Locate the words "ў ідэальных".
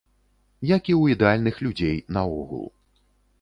1.01-1.61